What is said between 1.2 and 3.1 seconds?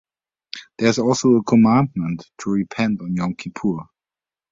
a commandment to repent